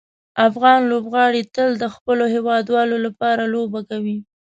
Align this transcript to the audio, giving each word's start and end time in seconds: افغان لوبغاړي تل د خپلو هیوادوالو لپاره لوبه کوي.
افغان 0.47 0.79
لوبغاړي 0.91 1.41
تل 1.55 1.69
د 1.81 1.83
خپلو 1.95 2.23
هیوادوالو 2.35 2.97
لپاره 3.05 3.43
لوبه 3.53 3.79
کوي. 3.89 4.17